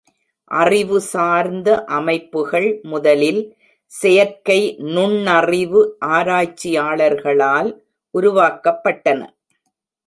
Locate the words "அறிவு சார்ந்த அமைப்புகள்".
0.51-2.79